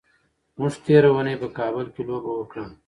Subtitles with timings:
[0.59, 2.65] موږ تېره اونۍ په کابل کې لوبه وکړه.